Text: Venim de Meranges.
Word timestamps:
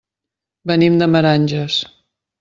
Venim 0.71 0.95
de 1.01 1.07
Meranges. 1.15 1.77